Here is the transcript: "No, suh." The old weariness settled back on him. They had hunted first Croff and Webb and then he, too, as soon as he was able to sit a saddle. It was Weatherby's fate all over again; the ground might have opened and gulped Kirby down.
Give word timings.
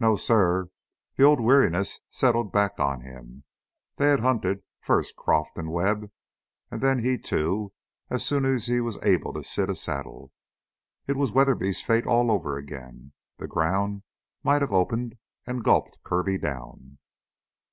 "No, 0.00 0.16
suh." 0.16 0.64
The 1.14 1.22
old 1.22 1.38
weariness 1.38 2.00
settled 2.10 2.50
back 2.50 2.80
on 2.80 3.02
him. 3.02 3.44
They 3.94 4.06
had 4.08 4.18
hunted 4.18 4.64
first 4.80 5.14
Croff 5.14 5.50
and 5.56 5.70
Webb 5.70 6.10
and 6.72 6.80
then 6.80 7.04
he, 7.04 7.16
too, 7.16 7.72
as 8.10 8.26
soon 8.26 8.44
as 8.44 8.66
he 8.66 8.80
was 8.80 8.98
able 9.04 9.32
to 9.34 9.44
sit 9.44 9.70
a 9.70 9.76
saddle. 9.76 10.32
It 11.06 11.14
was 11.14 11.30
Weatherby's 11.30 11.80
fate 11.80 12.08
all 12.08 12.32
over 12.32 12.56
again; 12.56 13.12
the 13.38 13.46
ground 13.46 14.02
might 14.42 14.62
have 14.62 14.72
opened 14.72 15.16
and 15.46 15.62
gulped 15.62 15.96
Kirby 16.02 16.38
down. 16.38 16.98